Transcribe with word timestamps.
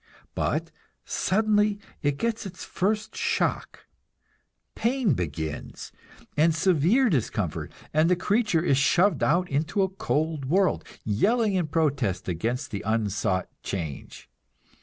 But 0.33 0.71
suddenly 1.05 1.79
it 2.01 2.17
gets 2.17 2.47
its 2.47 2.65
first 2.65 3.15
shock; 3.15 3.85
pain 4.73 5.13
begins, 5.13 5.91
and 6.35 6.55
severe 6.55 7.07
discomfort, 7.07 7.71
and 7.93 8.09
the 8.09 8.15
creature 8.15 8.63
is 8.63 8.79
shoved 8.79 9.21
out 9.21 9.47
into 9.47 9.83
a 9.83 9.89
cold 9.89 10.45
world, 10.45 10.83
yelling 11.05 11.53
in 11.53 11.67
protest 11.67 12.27
against 12.27 12.71
the 12.71 12.81
unsought 12.81 13.47
change. 13.61 14.27